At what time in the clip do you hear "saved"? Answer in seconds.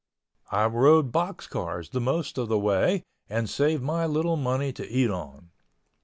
3.47-3.83